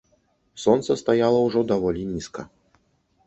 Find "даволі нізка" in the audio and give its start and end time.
1.71-2.47